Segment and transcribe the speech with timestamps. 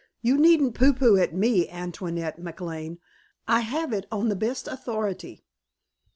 [0.23, 2.97] You needn't pooh pooh at me, Antoinette McLane.
[3.47, 5.45] I have it on the best authority."